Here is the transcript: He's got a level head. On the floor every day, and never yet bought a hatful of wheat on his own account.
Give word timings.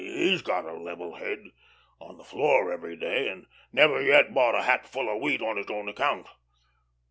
He's 0.03 0.41
got 0.41 0.65
a 0.65 0.73
level 0.73 1.13
head. 1.13 1.51
On 1.99 2.17
the 2.17 2.23
floor 2.23 2.71
every 2.73 2.95
day, 2.95 3.27
and 3.29 3.45
never 3.71 4.01
yet 4.01 4.33
bought 4.33 4.55
a 4.55 4.63
hatful 4.63 5.07
of 5.15 5.21
wheat 5.21 5.43
on 5.43 5.57
his 5.57 5.69
own 5.69 5.87
account. 5.87 6.25